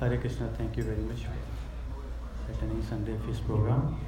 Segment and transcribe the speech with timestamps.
[0.00, 3.98] Hare Krishna, thank you very much for attending Sunday Feast program.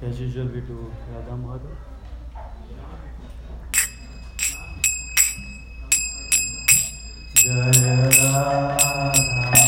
[0.00, 1.76] As usual, we do Radha Madhav.
[7.34, 9.59] Jaya Radha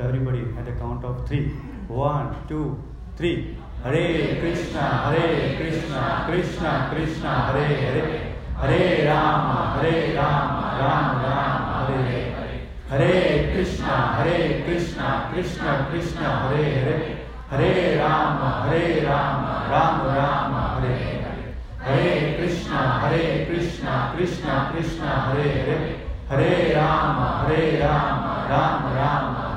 [0.00, 1.48] So everybody at the count of three.
[1.86, 2.82] One, two,
[3.18, 3.58] three.
[3.82, 4.80] Hare Krishna,
[5.12, 8.34] Hare Krishna, Krishna Krishna, Hare Hare.
[8.56, 12.60] Hare Rama, Hare Rama, Rama Rama, Hare Hare.
[12.88, 17.18] Hare Krishna, Hare Krishna, Krishna Krishna, Hare Hare.
[17.50, 21.54] Hare Rama, Hare Rama, Rama Rama, Hare Hare.
[21.78, 26.00] Hare Krishna, Hare Krishna, Krishna Krishna, Hare Hare.
[26.30, 29.29] Hare Rama, Hare Rama, Rama Rama,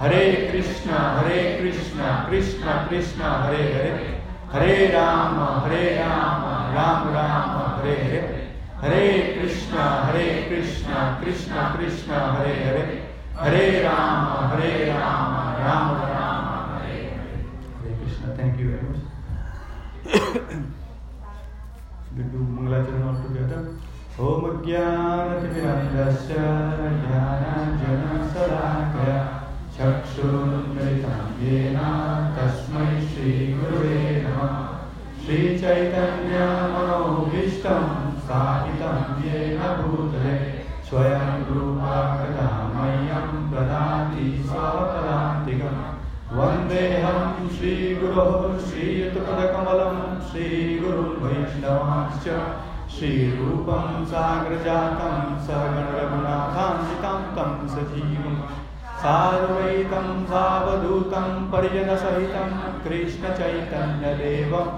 [0.00, 3.94] Hare Krishna Hare Krishna Krishna Krishna, Hare Hare.
[4.52, 8.20] Hare Ram Hare Ram Ram Ram, Hare Hare.
[8.82, 12.84] Hare Krishna Hare Krishna Krishna Krishna, Hare Hare.
[13.40, 17.98] Hare Ram Hare Ram Ram Ram, Hare Hare.
[17.98, 19.02] Krishna thank you very much
[22.14, 23.62] Bindu मंगलाचरण all together
[24.20, 26.34] ओम ज्ञान तिरंदस्य
[27.02, 27.44] ज्ञान
[27.80, 29.17] जन शलाकया
[31.42, 31.76] येन
[32.36, 34.54] तस्मै श्रीगुरुवे नमः।
[35.24, 37.84] श्रीचैतन्यमनोभीष्टं
[38.20, 40.32] स्थापितं येन भूतले
[40.88, 45.86] स्वयं रूपा कदा मह्यं ददाति स्वपदान्तिकम्
[46.38, 47.20] वन्देऽहं
[47.56, 49.96] श्रीगुरोः श्रीयुतपदकमलं
[50.30, 52.26] श्रीगुरुं वैष्णवांश्च
[52.96, 58.37] श्रीरूपं साग्रजातं सगणरघुनाथान्वितं तं सजीवम्
[58.98, 62.50] सार्वैतं सावधूतं परिजनसहितं
[62.84, 64.68] कृष्णचैतन्यदेवं।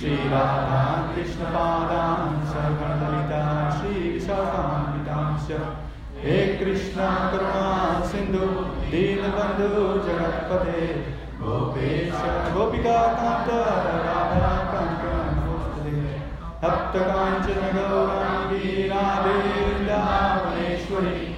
[0.00, 0.82] श्रीराधा
[1.14, 5.50] कृष्णपादान् सगणललिता श्रीविशाखान्वितांश्च।
[6.20, 7.08] हे कृष्णा
[8.90, 10.86] दीनबन्धु जगत्पते।
[11.40, 12.14] गोपेश
[12.54, 15.02] गोपिकान्त राधाकान्त
[15.36, 16.18] नमोस्तुते
[16.62, 21.33] सप्तकाञ्चन गौराङ्गी राधे वृन्दावनेश्वरी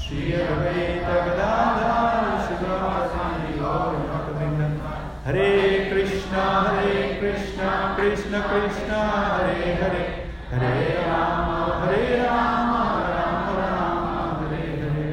[0.00, 4.80] श्री अद्वैत गदाधर शिवासादि गौरभक्तवृन्द
[5.26, 5.50] हरे
[5.92, 9.02] Krishna Hare Krishna, Krishna, Krishna,
[9.36, 10.19] Hare Hare.
[10.52, 12.70] Hare Ram Hare Ram
[13.16, 15.04] Ram Ram Hare Hare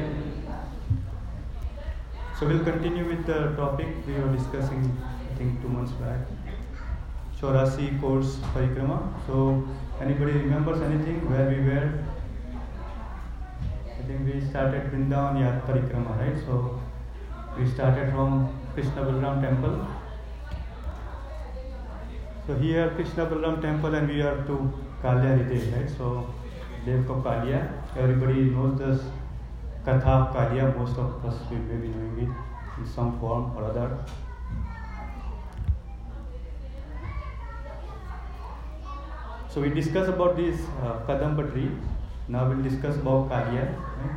[2.38, 4.80] So we'll continue with the topic we were discussing
[5.10, 6.32] I think two months back.
[7.40, 8.96] Chaurasi course parikrama.
[9.28, 9.44] So
[10.00, 11.86] anybody remembers anything where we were?
[13.98, 16.42] I think we started Vrindavan Yat parikrama, right?
[16.48, 16.80] So
[17.56, 18.36] we started from
[18.74, 19.78] Krishna Balram temple.
[22.48, 24.60] So here Krishna Balram temple and we are to
[25.02, 25.90] Kalya Hriday, right?
[25.96, 26.28] So
[26.86, 27.60] Devko Kalya.
[27.96, 29.02] Everybody knows this
[29.84, 30.76] Katha of Kalya.
[30.76, 33.98] Most of us will be knowing it in some form or other.
[39.50, 41.70] So we discussed about this uh, Kadamba tree.
[42.28, 43.64] Now we'll discuss about Kalya.
[43.76, 44.16] right?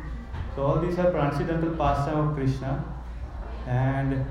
[0.54, 2.84] So all these are transcendental pastime of Krishna,
[3.66, 4.26] and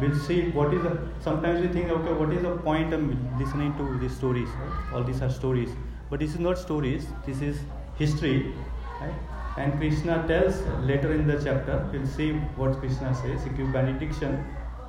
[0.00, 1.08] we'll see what is the.
[1.20, 3.00] Sometimes we think, okay, what is the point of
[3.40, 4.48] listening to these stories?
[4.50, 4.92] Right?
[4.94, 5.70] All these are stories,
[6.12, 7.06] but this is not stories.
[7.24, 7.60] This is
[7.98, 8.54] history,
[9.00, 9.14] right?
[9.56, 11.88] And Krishna tells later in the chapter.
[11.90, 13.44] We'll see what Krishna says.
[13.44, 14.44] He gives benediction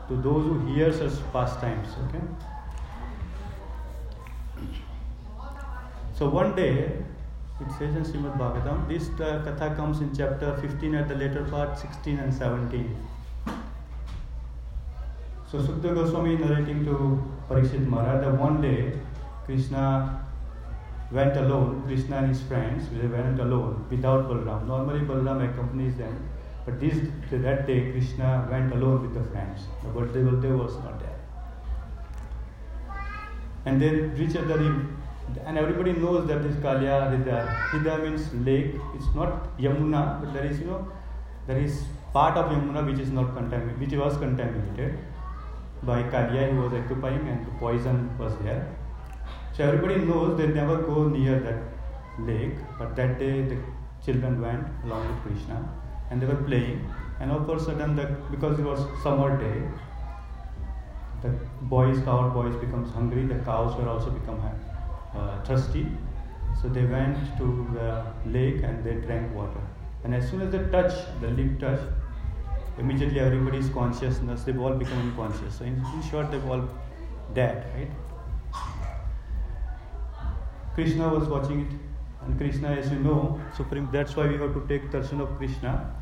[0.10, 1.88] to those who hear such pastimes.
[2.08, 2.20] Okay.
[6.14, 6.92] So one day,
[7.62, 11.46] it says in Srimad Bhagavatam, this uh, katha comes in chapter 15 at the later
[11.46, 12.98] part, 16 and 17.
[15.50, 19.00] So Sukta Goswami narrating to Parikshit Maharaj that one day
[19.46, 20.23] Krishna
[21.14, 24.66] went alone, Krishna and his friends, they went alone without Balram.
[24.68, 26.30] Normally Balram accompanies them,
[26.66, 26.98] but this
[27.32, 29.68] that day Krishna went alone with the friends.
[29.84, 31.20] But Baldev was not there.
[33.66, 33.92] And they
[34.22, 34.88] reached the river,
[35.46, 37.48] and everybody knows that this Kalya Hridaya.
[37.70, 38.76] Hridaya means lake.
[38.96, 40.88] It's not Yamuna, but there is you know
[41.48, 44.98] there is part of Yamuna which is not contaminated, which was contaminated
[45.84, 48.64] by Kalya he was occupying and the poison was there.
[49.56, 51.62] So everybody knows they never go near that
[52.28, 53.58] lake, but that day the
[54.06, 55.70] children went along with Krishna
[56.10, 59.62] and they were playing and all of a sudden the, because it was summer day,
[61.22, 61.30] the
[61.74, 64.42] boys, cow boys becomes hungry, the cows were also become
[65.16, 65.88] uh, thirsty.
[66.62, 69.62] So they went to the lake and they drank water.
[70.04, 71.80] And as soon as they touch, the lip touch,
[72.78, 75.58] immediately everybody's consciousness, they've all become unconscious.
[75.60, 76.68] So in, in short, they've all
[77.34, 77.90] dead, right?
[80.76, 81.72] Krishna was watching it,
[82.26, 83.90] and Krishna, as you know, supreme.
[83.92, 85.94] That's why we have to take darshan of Krishna,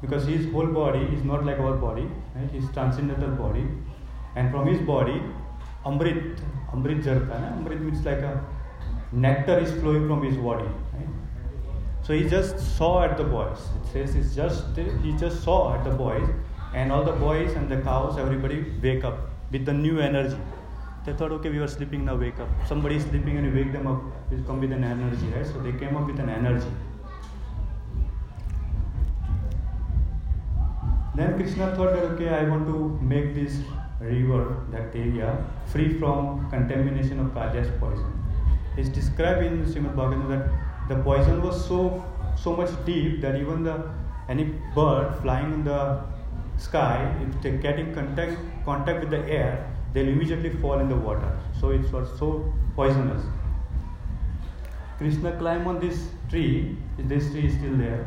[0.00, 2.50] because his whole body is not like our body, right?
[2.50, 3.66] His transcendental body,
[4.36, 5.22] and from his body,
[5.84, 6.38] Amrit,
[6.72, 8.44] Amrit Jarta, Amrit means like a
[9.12, 11.08] nectar is flowing from his body, right?
[12.02, 13.58] So he just saw at the boys.
[13.80, 16.28] It says it's just he just saw at the boys,
[16.74, 19.18] and all the boys and the cows, everybody wake up
[19.50, 20.36] with the new energy.
[21.08, 22.48] They thought, okay, we were sleeping, now wake up.
[22.66, 25.46] Somebody is sleeping and you wake them up, you come with an energy, right?
[25.46, 26.70] So they came up with an energy.
[31.14, 33.56] Then Krishna thought that okay, I want to make this
[34.00, 38.12] river, that area, free from contamination of Kalya's poison.
[38.76, 40.44] It's described in Srimad Bhagavatam that
[40.90, 42.04] the poison was so
[42.36, 43.78] so much deep that even the
[44.28, 46.04] any bird flying in the
[46.58, 50.96] sky, if they get in contact contact with the air, they'll immediately fall in the
[50.96, 51.30] water.
[51.60, 53.24] So it was so poisonous.
[54.98, 56.76] Krishna climbed on this tree.
[56.98, 58.06] This tree is still there.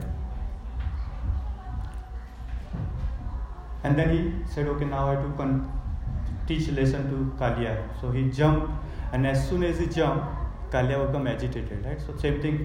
[3.83, 5.71] And then he said, okay, now I have to con-
[6.47, 7.75] teach lesson to Kalya.
[7.99, 8.71] So he jumped,
[9.11, 10.25] and as soon as he jumped,
[10.73, 11.99] will become agitated, right?
[11.99, 12.59] So same thing.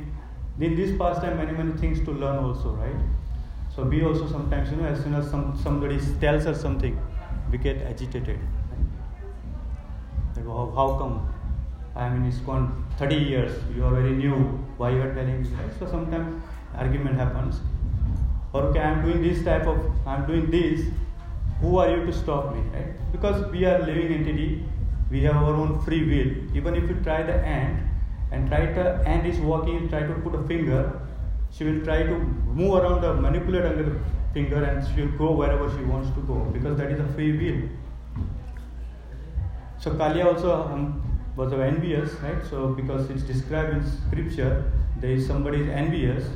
[0.61, 3.01] In this pastime, many many things to learn also, right?
[3.75, 7.01] So we also sometimes, you know, as soon as some somebody tells us something,
[7.51, 8.39] we get agitated.
[10.37, 11.33] How, how come?
[11.95, 13.53] I mean, it's gone 30 years.
[13.75, 14.35] You are very new.
[14.77, 15.49] Why you are telling me?
[15.79, 16.43] So sometimes
[16.75, 17.61] argument happens.
[18.53, 20.87] Or okay, I am doing this type of, I am doing this.
[21.61, 22.61] Who are you to stop me?
[22.75, 23.13] Right?
[23.13, 24.65] Because we are living entity.
[25.11, 26.57] We have our own free will.
[26.57, 27.87] Even if you try the ant,
[28.33, 31.01] and try to ant is walking, try to put a finger,
[31.51, 32.19] she will try to
[32.59, 34.01] move around the manipulate under the
[34.35, 37.33] finger and she will go wherever she wants to go because that is a free
[37.39, 37.69] will.
[39.79, 41.03] So Kalya also um,
[41.37, 42.45] was envious, right?
[42.49, 46.29] So because it's described in scripture, there is somebody is envious.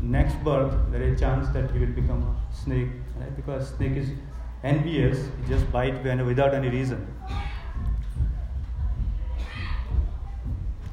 [0.00, 3.34] Next birth, there is a chance that he will become a snake, right?
[3.34, 4.10] Because snake is
[4.62, 7.06] envious, he just bite without any reason.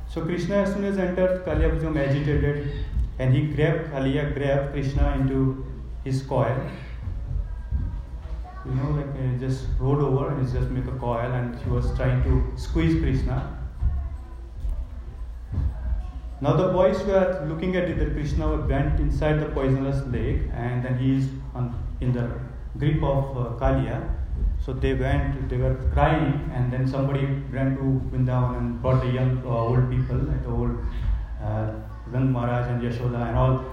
[0.08, 2.72] So Krishna, as soon as entered, Kalya became agitated,
[3.20, 5.66] and he grabbed Kalya, grabbed Krishna into
[6.06, 6.58] his coil.
[8.68, 11.96] You know, like uh, just rode over and just make a coil, and he was
[11.96, 13.38] trying to squeeze Krishna.
[16.42, 20.84] Now the boys were looking at it that Krishna went inside the poisonous lake, and
[20.84, 22.30] then he is on, in the
[22.78, 24.10] grip of uh, Kalya.
[24.60, 29.12] So they went, they were crying, and then somebody ran to Vrindavan and brought the
[29.12, 30.78] young, uh, old people, like the old
[31.42, 31.72] uh,
[32.12, 33.64] Nand Maharaj and Yashoda and all,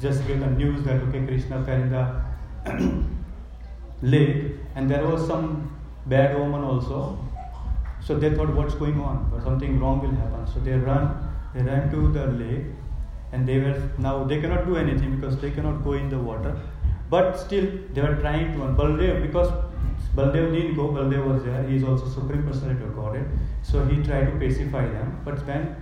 [0.00, 2.22] just get the news that okay, Krishna fell in the
[4.02, 5.70] lake, and there was some
[6.06, 7.18] bad omen also.
[8.00, 9.30] So they thought, what's going on?
[9.32, 10.46] Or something wrong will happen.
[10.52, 11.16] So they run,
[11.54, 12.64] they ran to the lake,
[13.32, 16.58] and they were now they cannot do anything because they cannot go in the water.
[17.08, 18.58] But still, they were trying to.
[18.58, 19.50] Baldev, because
[20.16, 23.26] Baldev didn't go, Baldev was there, he is also Supreme Personality of Godhead.
[23.62, 25.20] So he tried to pacify them.
[25.24, 25.76] But when,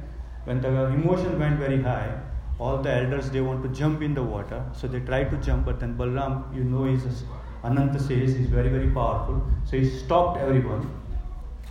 [0.45, 2.21] when the emotion went very high,
[2.59, 4.65] all the elders they want to jump in the water.
[4.73, 7.25] So they tried to jump, but then Balram, you know, is
[7.62, 9.47] Ananta says he's very, very powerful.
[9.64, 10.90] So he stopped everyone.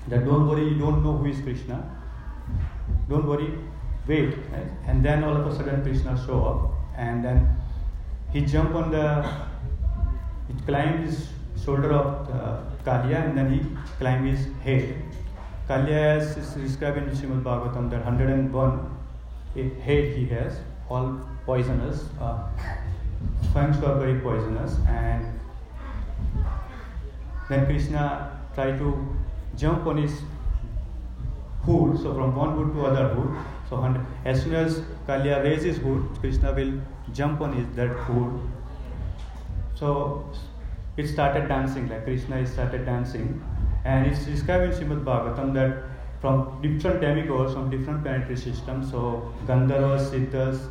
[0.07, 1.83] That don't worry, you don't know who is Krishna.
[3.09, 3.53] Don't worry,
[4.07, 4.35] wait.
[4.51, 4.67] Right?
[4.87, 7.55] And then all of a sudden Krishna show up and then
[8.31, 9.23] he jumped on the
[10.47, 11.29] he climbed his
[11.63, 13.59] shoulder of uh, Kalya and then he
[13.97, 14.95] climbed his head.
[15.67, 18.97] Kalya is described in Srimad Bhagavatam that 101
[19.83, 22.05] head he has, all poisonous.
[22.19, 22.47] Uh,
[23.53, 25.38] fangs were very poisonous and
[27.49, 29.17] then Krishna tried to
[29.57, 30.21] jump on his
[31.63, 31.97] hood.
[31.99, 33.35] So from one hood to other hood.
[33.69, 33.83] So
[34.25, 36.73] as soon as Kalya raises hood, Krishna will
[37.13, 38.39] jump on his that hood.
[39.75, 40.29] So
[40.97, 43.43] it started dancing, like Krishna started dancing.
[43.85, 45.83] And it's described in Srimad Bhagavatam that
[46.21, 50.67] from different demigods, from different planetary systems, so Gandharvas, Siddhas,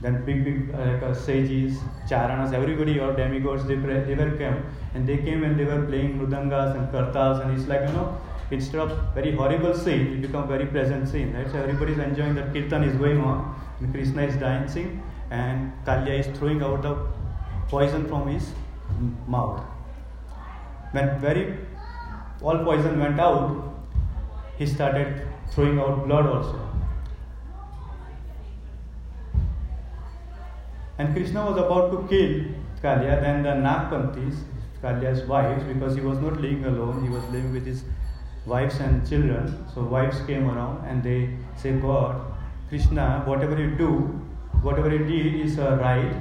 [0.00, 4.62] then big, big uh, like, uh, sages, charanas, everybody or demigods, they, they were came
[4.94, 8.18] and they came and they were playing mrudangas and kartals and it's like, you know,
[8.50, 11.50] instead of very horrible scene, it become very pleasant scene, right?
[11.50, 16.20] So everybody is enjoying that kirtan is going on and Krishna is dancing and Kalya
[16.20, 16.96] is throwing out the
[17.68, 18.50] poison from his
[19.26, 19.62] mouth.
[20.92, 21.58] When very
[22.40, 23.74] all poison went out,
[24.56, 26.68] he started throwing out blood also.
[30.98, 34.40] And Krishna was about to kill Kalya, then the Nagpatnis,
[34.82, 37.84] Kalya's wives, because he was not living alone, he was living with his
[38.46, 39.66] wives and children.
[39.74, 42.20] So wives came around and they say, God,
[42.68, 43.90] Krishna, whatever you do,
[44.62, 46.14] whatever you did is uh, right.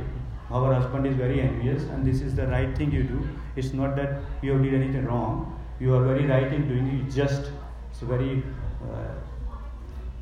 [0.50, 3.28] Our husband is very envious, and this is the right thing you do.
[3.58, 5.60] It's not that you have did anything wrong.
[5.80, 7.14] You are very right in doing it.
[7.14, 7.52] Just
[7.92, 8.44] it's very
[8.82, 9.14] uh,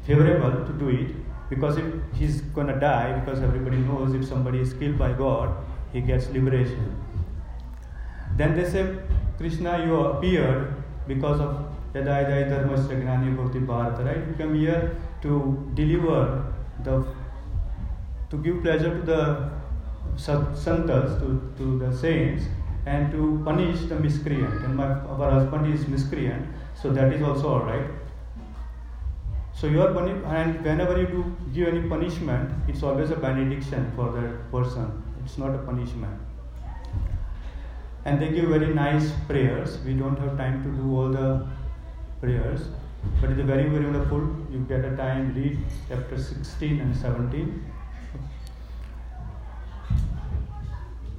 [0.07, 1.15] favorable to do it
[1.49, 5.55] because if he's gonna die, because everybody knows if somebody is killed by God,
[5.93, 7.04] he gets liberation.
[8.37, 8.95] Then they say,
[9.37, 10.73] Krishna, you appeared
[11.07, 14.27] because of Yadayadai Dharmasya glanir bhavati Bharata, right?
[14.27, 17.05] You come here to deliver the,
[18.29, 19.49] to give pleasure to the
[20.17, 22.43] santas, to, to the saints,
[22.85, 24.53] and to punish the miscreant.
[24.65, 26.45] And my, our husband is miscreant,
[26.81, 27.89] so that is also alright.
[29.53, 33.91] So you are puni- and whenever you do give any punishment, it's always a benediction
[33.95, 35.01] for the person.
[35.23, 36.19] It's not a punishment.
[38.05, 39.77] And they give very nice prayers.
[39.85, 41.47] We don't have time to do all the
[42.21, 42.61] prayers,
[43.19, 44.21] but it's very very wonderful.
[44.51, 45.57] You get a time read
[45.89, 47.71] chapter 16 and 17.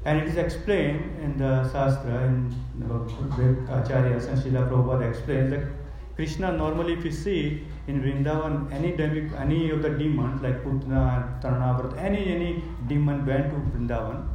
[0.05, 5.65] And it is explained in the Shastra, in and Srila Prabhupada explains that
[6.15, 11.43] Krishna normally, if you see in Vrindavan, any demi, any of the demons like Putna,
[11.43, 14.29] Tarnavrat, any any demon went to Vrindavan,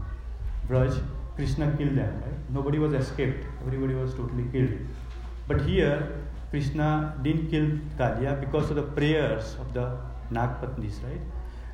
[0.68, 1.02] Braj,
[1.36, 2.22] Krishna killed them.
[2.22, 2.40] Right?
[2.54, 3.46] Nobody was escaped.
[3.66, 4.72] Everybody was totally killed.
[5.48, 7.68] But here, Krishna didn't kill
[7.98, 9.98] Kalya because of the prayers of the
[10.32, 11.22] Nagpatnis, right?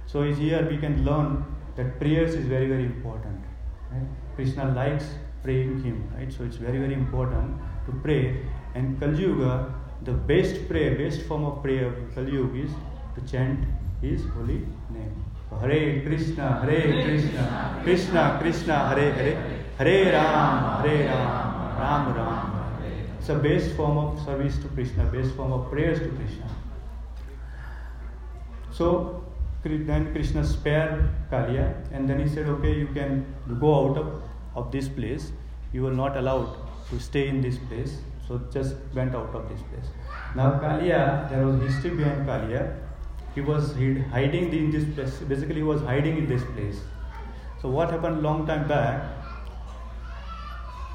[0.05, 3.41] So here we can learn that prayers is very very important.
[3.91, 4.07] Right?
[4.35, 5.05] Krishna likes
[5.43, 6.31] praying him, right?
[6.31, 8.41] So it's very very important to pray.
[8.75, 12.71] And Kali Yuga, the best prayer, best form of prayer Yuga is
[13.15, 13.65] to chant
[14.01, 15.26] His holy name.
[15.55, 19.35] Hare Krishna, Hare Krishna, Krishna Krishna, Hare Hare,
[19.77, 22.57] Hare Ram, Hare Ram, Ram Ram.
[23.19, 26.49] It's a best form of service to Krishna, best form of prayers to Krishna.
[28.71, 29.23] So
[29.63, 33.25] then Krishna spared Kalya and then he said, Okay, you can
[33.59, 34.21] go out of,
[34.55, 35.31] of this place.
[35.73, 36.55] You are not allowed
[36.89, 37.97] to stay in this place.
[38.27, 39.87] So just went out of this place.
[40.35, 42.75] Now Kalya, there was history behind Kalya.
[43.37, 43.73] He was
[44.11, 45.19] hiding in this place.
[45.31, 46.79] Basically, he was hiding in this place.
[47.61, 49.03] So what happened long time back?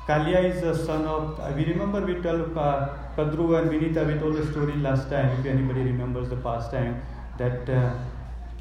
[0.08, 1.38] Kalya is the son of.
[1.58, 4.06] We remember we told uh, Kadru and Vinata.
[4.08, 5.30] We told the story last time.
[5.38, 7.00] If anybody remembers the past time,
[7.38, 7.94] that uh,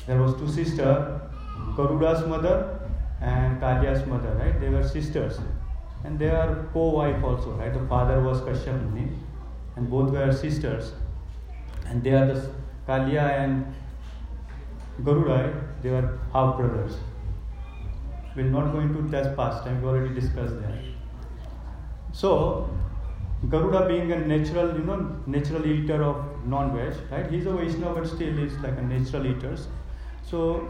[0.06, 1.20] there was two sisters,
[1.82, 2.56] Garuda's mother
[3.20, 4.38] and Kalya's mother.
[4.44, 4.62] Right?
[4.62, 5.40] They were sisters,
[6.04, 7.60] and they are co-wife also.
[7.66, 7.74] Right?
[7.74, 9.12] The father was Kashyap Muni,
[9.76, 10.94] and both were sisters,
[11.88, 12.61] and they are the
[12.92, 13.74] Kalya and
[15.06, 15.40] Garuda.
[15.82, 16.98] They were half brothers.
[18.36, 19.82] We're not going to that past time.
[19.82, 20.78] We already discussed that.
[22.12, 22.70] So,
[23.50, 27.32] Garuda being a natural, you know, natural eater of non-veg, right?
[27.32, 29.56] He's a Vaishnava, but still is like a natural eater.
[30.24, 30.70] So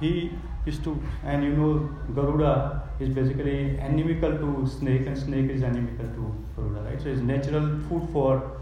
[0.00, 0.32] he
[0.66, 6.06] used to, and you know, Garuda is basically inimical to snake, and snake is inimical
[6.06, 7.00] to Garuda, right?
[7.00, 8.59] So it's natural food for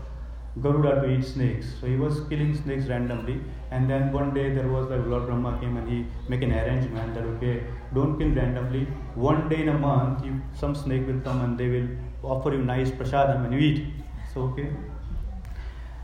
[0.56, 1.66] Garuda to eat snakes.
[1.80, 5.58] So he was killing snakes randomly, and then one day there was the Lord Brahma
[5.60, 8.86] came and he make an arrangement that okay, don't kill randomly.
[9.14, 11.88] One day in a month, you, some snake will come and they will
[12.22, 13.86] offer you nice prasadam and you eat.
[14.34, 14.70] So okay.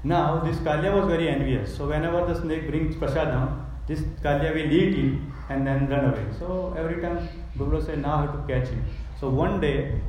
[0.05, 1.77] Now this Kalya was very envious.
[1.77, 6.27] So whenever the snake brings prasadam, this Kalya will eat it and then run away.
[6.39, 7.29] So every time
[7.59, 8.85] Garuda said, now I have to catch him.
[9.19, 10.01] So one day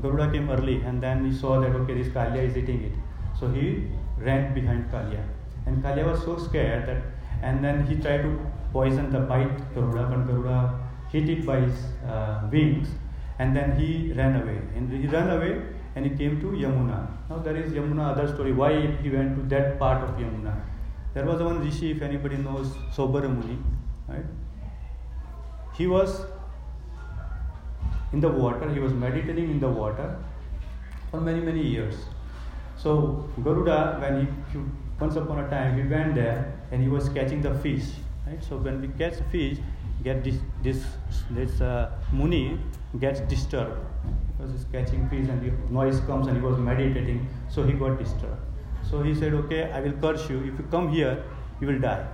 [0.00, 2.92] Garuda came early and then he saw that okay, this Kalya is eating it.
[3.40, 5.24] So he ran behind Kalya.
[5.66, 7.02] And Kalya was so scared that
[7.42, 8.38] and then he tried to
[8.72, 10.78] poison the bite Garuda, but Garuda
[11.10, 11.74] hit it by his
[12.06, 12.88] uh, wings
[13.38, 14.58] and then he ran away.
[14.76, 15.62] And he ran away
[15.96, 17.08] and he came to Yamuna.
[17.30, 20.54] Now there is Yamuna, other story, why he went to that part of Yamuna.
[21.14, 23.60] There was one Rishi, if anybody knows, Sobaramuni,
[24.06, 24.24] right?
[25.74, 26.26] He was
[28.12, 30.18] in the water, he was meditating in the water
[31.10, 31.94] for many, many years.
[32.82, 34.58] So Garuda, when he,
[34.98, 37.84] once upon a time, he went there and he was catching the fish,
[38.26, 38.42] right?
[38.42, 39.58] So when we catch fish,
[40.02, 40.84] get this this
[41.30, 42.58] this uh, Muni
[42.98, 43.76] gets disturbed
[44.28, 47.98] because he's catching fish and the noise comes and he was meditating, so he got
[47.98, 48.40] disturbed.
[48.90, 50.38] So he said, Okay, I will curse you.
[50.38, 51.22] If you come here,
[51.60, 52.06] you will die.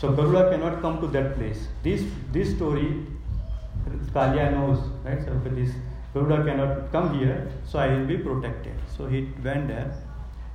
[0.00, 1.68] So Garuda cannot come to that place.
[1.84, 3.06] This this story
[4.12, 5.24] Kalia knows, right?
[5.24, 5.70] So this
[6.14, 8.74] Garuda cannot come here, so I will be protected.
[8.96, 9.92] So he went there,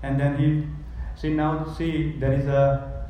[0.01, 0.67] and then he
[1.15, 3.09] see now see there is a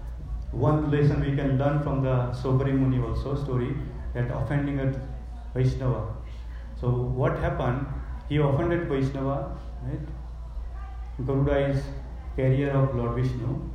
[0.51, 3.75] one lesson we can learn from the Saubhari Muni also story
[4.13, 4.93] that offending a
[5.53, 6.15] Vaishnava.
[6.79, 7.85] So what happened?
[8.29, 11.25] He offended Vaishnava, right?
[11.25, 11.83] Garuda is
[12.35, 13.69] carrier of Lord Vishnu.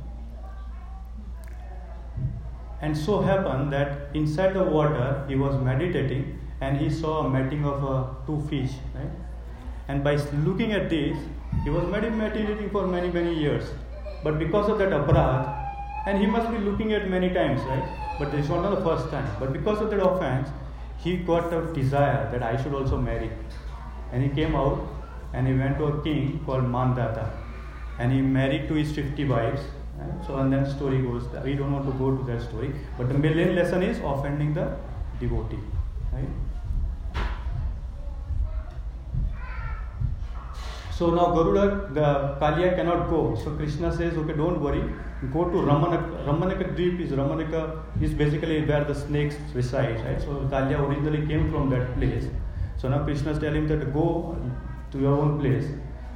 [2.81, 7.65] And so happened that inside the water he was meditating and he saw a mating
[7.65, 9.11] of uh, two fish, right?
[9.87, 11.17] And by looking at this,
[11.63, 13.69] he was meditating for many, many years.
[14.23, 15.59] But because of that aparadh,
[16.05, 17.83] and he must be looking at many times, right?
[18.19, 19.29] But this was not the first time.
[19.39, 20.49] But because of that offense,
[20.97, 23.31] he got a desire that I should also marry.
[24.11, 24.87] And he came out
[25.33, 27.31] and he went to a king called Mandhata.
[27.97, 29.61] And he married to his 50 wives.
[29.97, 30.25] Right?
[30.25, 32.73] So, and then story goes, we don't want to go to that story.
[32.97, 34.75] But the main lesson is offending the
[35.19, 35.59] devotee.
[36.13, 36.27] Right?
[40.99, 42.07] So now Garuda, the
[42.41, 43.33] Kalia cannot go.
[43.41, 44.81] So Krishna says, okay, don't worry.
[45.31, 46.25] Go to Ramanaka.
[46.25, 47.61] Ramanaka Deep is Ramanaka
[48.01, 50.19] is basically where the snakes reside, right?
[50.19, 52.25] So Kalia originally came from that place.
[52.75, 54.35] So now Krishna is telling him that go
[54.91, 55.67] to your own place.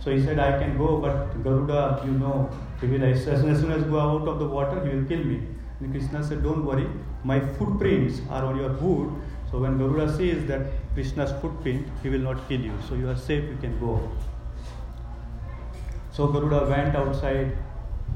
[0.02, 2.50] So he said, I can go, but Garuda, you know,
[2.82, 5.48] he as soon as I go out of the water, he will kill me.
[5.80, 6.88] And Krishna said, Don't worry,
[7.24, 9.14] my footprints are on your hood.
[9.50, 12.78] So when Garuda sees that Krishna's footprint, he will not kill you.
[12.90, 14.12] So you are safe, you can go.
[16.14, 17.58] So Garuda went outside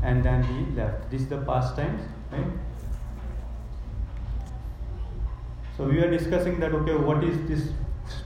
[0.03, 1.09] and then he left.
[1.09, 2.45] This is the pastimes, right?
[5.75, 7.69] So we are discussing that okay, what is this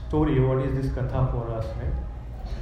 [0.08, 0.38] story?
[0.40, 2.52] What is this katha for us, right?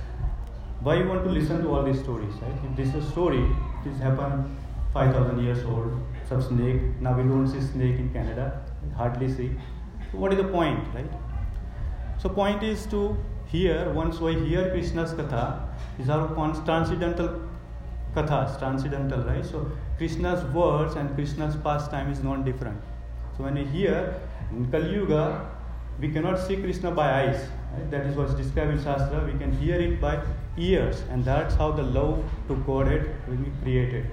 [0.83, 2.55] Why you want to listen to all these stories, right?
[2.71, 3.45] If this is a story,
[3.85, 4.57] this happened
[4.95, 6.81] 5,000 years old, some snake.
[7.01, 8.63] Now we don't see snake in Canada,
[8.97, 9.51] hardly see.
[10.13, 11.11] So what is the point, right?
[12.19, 13.17] So point is to
[13.51, 13.91] hear.
[13.93, 15.61] Once we hear Krishna's katha,
[15.99, 16.29] these are
[16.65, 17.41] transcendental
[18.15, 19.45] kathas, transcendental, right?
[19.45, 22.81] So Krishna's words and Krishna's pastime is not different.
[23.37, 25.49] So when we hear in Kali Yuga,
[26.01, 27.49] we cannot see Krishna by eyes.
[27.75, 27.91] Right?
[27.91, 29.25] That is what's described in Shastra.
[29.25, 30.23] We can hear it by
[30.57, 34.07] ears, and that's how the love to Godhead will be created.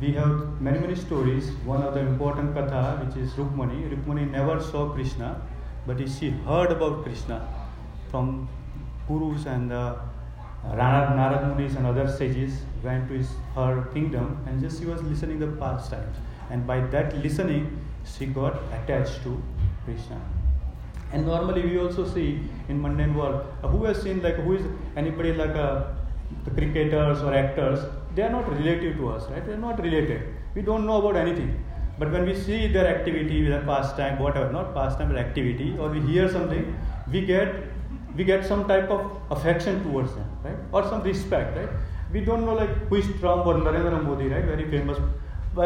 [0.00, 1.50] We have many many stories.
[1.64, 3.90] One of the important katha, which is Rukmani.
[3.92, 5.40] Rukmani never saw Krishna,
[5.86, 7.40] but she heard about Krishna
[8.10, 8.48] from
[9.06, 9.96] gurus and uh,
[10.64, 15.38] Narad Munis and other sages went to his, her kingdom and just she was listening
[15.38, 16.16] the pastimes.
[16.50, 19.42] And by that listening, she got attached to
[19.84, 20.20] Krishna.
[21.12, 24.62] And normally we also see in mundane world, uh, who has seen like who is
[24.96, 25.84] anybody like uh,
[26.44, 27.80] the cricketers or actors,
[28.14, 29.44] they are not relative to us, right?
[29.46, 30.34] They are not related.
[30.54, 31.64] We don't know about anything.
[31.98, 36.00] But when we see their activity, their pastime, whatever, not pastime but activity, or we
[36.00, 36.76] hear something,
[37.10, 37.54] we get
[38.18, 40.58] we get some type of affection towards them, right?
[40.72, 41.68] Or some respect, right?
[42.12, 44.44] We don't know like who is Trump or Narendra Modi, right?
[44.44, 44.98] Very famous.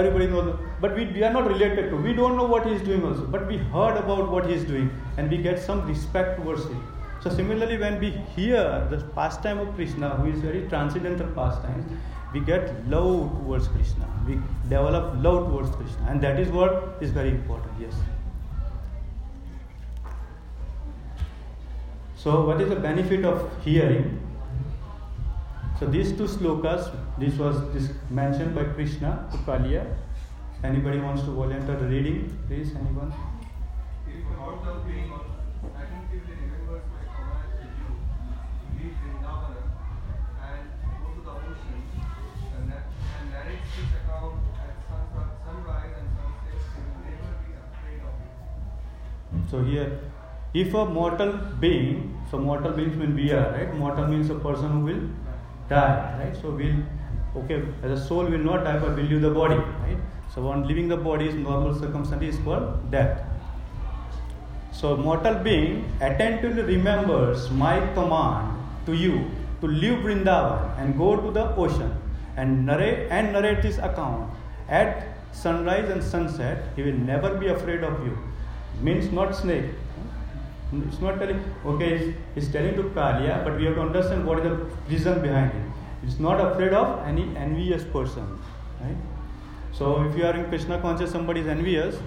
[0.01, 1.97] Everybody knows, but we, we are not related to.
[1.97, 4.65] We don't know what he is doing also, but we heard about what he is
[4.65, 6.83] doing, and we get some respect towards him.
[7.23, 12.01] So similarly, when we hear the pastime of Krishna, who is very transcendental pastime,
[12.33, 14.09] we get love towards Krishna.
[14.27, 17.73] We develop love towards Krishna, and that is what is very important.
[17.79, 17.95] Yes.
[22.23, 24.21] So, what is the benefit of hearing?
[25.81, 29.83] So, these two slokas, this was this mentioned by Krishna to Kaliya.
[30.63, 32.39] Anybody wants to volunteer the reading?
[32.47, 33.13] Please, anyone?
[49.51, 50.01] So here
[50.55, 53.75] if a mortal being, so mortal beings mean we are, right?
[53.75, 55.03] Mortal means a person who will
[55.69, 56.37] die, right?
[56.43, 56.83] So will
[57.37, 59.99] okay, as a soul will not die but will leave the body, right?
[60.35, 63.21] So on leaving the body is normal circumstance is called death.
[64.73, 71.31] So, mortal being attentively remembers my command to you to leave Vrindavan and go to
[71.31, 71.95] the ocean
[72.37, 74.33] and narrate and narrate this account
[74.69, 76.65] at sunrise and sunset.
[76.75, 78.17] He will never be afraid of you.
[78.81, 79.67] Means not snake.
[80.73, 80.89] Hmm.
[80.89, 81.41] It's not telling.
[81.73, 84.53] Okay, he's telling to Kalia, but we have to understand what is the
[84.93, 86.07] reason behind it.
[86.07, 88.39] It's not afraid of any envious person,
[88.81, 88.97] right?
[89.73, 91.99] So if you are in Krishna conscious, somebody is envious,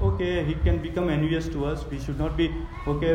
[0.00, 1.84] okay, he can become envious to us.
[1.90, 2.50] We should not be
[2.86, 3.14] okay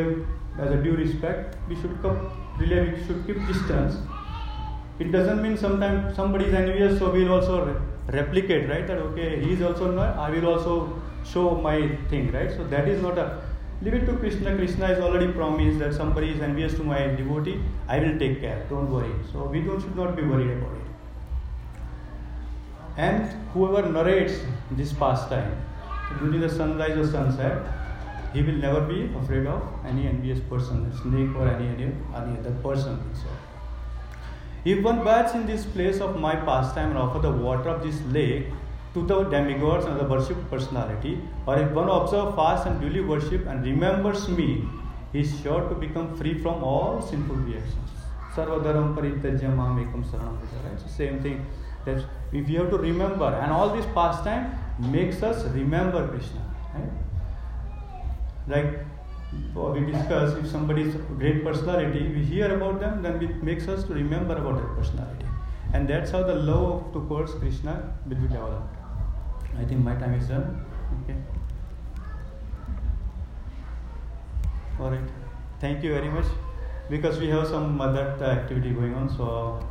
[0.58, 1.56] as a due respect.
[1.68, 2.18] We should come,
[2.58, 4.00] really, we should keep distance.
[4.98, 8.86] It doesn't mean sometimes somebody is envious, so we'll also re- replicate, right?
[8.86, 10.16] That okay, he is also not.
[10.16, 12.50] I will also show my thing, right?
[12.50, 13.42] So that is not a.
[13.82, 14.54] Leave it to Krishna.
[14.56, 17.60] Krishna has already promised that somebody is envious to my devotee.
[17.88, 18.66] I will take care.
[18.68, 19.12] Don't worry.
[19.32, 20.82] So we don't should not be worried about it.
[22.98, 24.34] And whoever narrates
[24.72, 25.56] this pastime
[26.18, 27.66] during the sunrise or sunset,
[28.34, 32.52] he will never be afraid of any envious person, snake or any, any, any other
[32.62, 32.98] person.
[33.14, 33.28] So,
[34.64, 37.98] if one bathes in this place of my pastime and offer the water of this
[38.12, 38.46] lake
[38.94, 43.46] to the demigods and the worshipped personality, or if one observes fast and duly worship
[43.46, 44.64] and remembers me,
[45.12, 47.90] he is sure to become free from all sinful reactions.
[48.34, 50.80] Sarvadharam parityajya mam ekam saranam Right?
[50.80, 51.46] So same thing.
[51.84, 56.42] That if you have to remember, and all this pastime makes us remember Krishna.
[56.74, 56.90] Right?
[58.46, 58.86] Like
[59.54, 63.68] we discuss, if somebody is a great personality, we hear about them, then it makes
[63.68, 65.26] us to remember about that personality.
[65.72, 68.79] And that's how the love towards Krishna will be developed.
[69.58, 70.64] I think my time is done.
[71.02, 71.16] Okay.
[74.80, 75.08] All right.
[75.60, 76.26] Thank you very much.
[76.88, 79.64] Because we have some other activity going on, so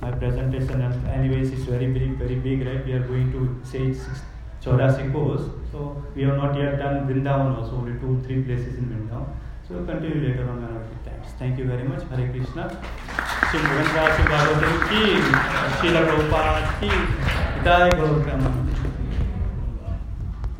[0.00, 2.84] my presentation, anyways, is very, very, very big, right?
[2.86, 3.94] We are going to say
[4.62, 5.50] Chaurasi Kos.
[5.72, 9.26] So we have not yet done Vrindavan also, only two, three places in Vrindavan.
[9.68, 11.26] So we'll continue later on another times.
[11.38, 12.02] Thank you very much.
[12.08, 12.70] Hare Krishna.
[13.50, 14.74] Sri Bhagavatam
[16.80, 17.25] ki,
[17.66, 18.65] Jai Gaur